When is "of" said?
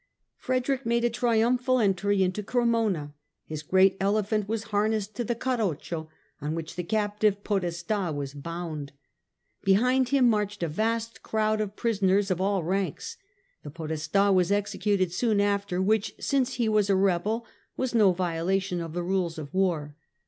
11.61-11.75, 12.31-12.41, 18.81-18.93, 19.37-19.53